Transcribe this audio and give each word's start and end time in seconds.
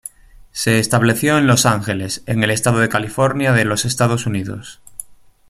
Se 0.51 0.79
estableció 0.79 1.37
en 1.37 1.45
Los 1.45 1.67
Ángeles, 1.67 2.23
en 2.25 2.43
el 2.43 2.49
estado 2.49 2.79
de 2.79 2.89
California 2.89 3.51
de 3.53 3.65
los 3.65 3.85
Estados 3.85 4.25
Unidos. 4.25 4.81